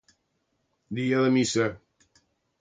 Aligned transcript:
Dia 0.99 1.19
de 1.25 1.29
missa. 1.37 1.69